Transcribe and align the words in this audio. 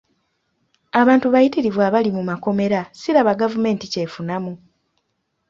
Abantu 1.01 1.27
bayitirivu 1.33 1.79
abali 1.87 2.09
mu 2.17 2.23
makomera 2.29 2.79
siraba 2.99 3.39
gavumenti 3.41 3.85
kyefunamu. 3.93 4.53